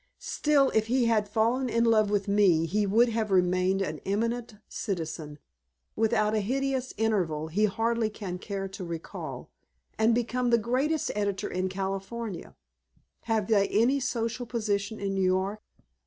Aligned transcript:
Still, 0.17 0.71
if 0.71 0.87
he 0.87 1.05
had 1.05 1.29
fallen 1.29 1.69
in 1.69 1.83
love 1.85 2.09
with 2.09 2.27
me 2.27 2.65
he 2.65 2.87
would 2.87 3.09
have 3.09 3.29
remained 3.29 3.83
an 3.83 3.99
eminent 4.03 4.55
citizen 4.67 5.37
without 5.95 6.33
a 6.33 6.39
hideous 6.39 6.91
interval 6.97 7.49
he 7.49 7.65
hardly 7.65 8.09
can 8.09 8.39
care 8.39 8.67
to 8.67 8.83
recall 8.83 9.51
and 9.99 10.15
become 10.15 10.49
the 10.49 10.57
greatest 10.57 11.11
editor 11.13 11.49
in 11.51 11.69
California. 11.69 12.55
Have 13.25 13.47
they 13.47 13.67
any 13.67 13.99
social 13.99 14.47
position 14.47 14.99
in 14.99 15.13
New 15.13 15.21
York?" 15.21 15.61